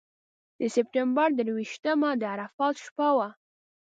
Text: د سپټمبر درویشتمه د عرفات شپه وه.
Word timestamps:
د 0.59 0.61
سپټمبر 0.75 1.29
درویشتمه 1.37 2.09
د 2.21 2.23
عرفات 2.33 2.75
شپه 2.85 3.09
وه. 3.17 3.29